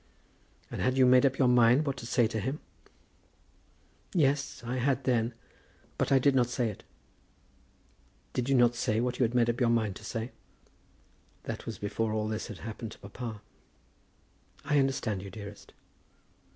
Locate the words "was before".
11.67-12.13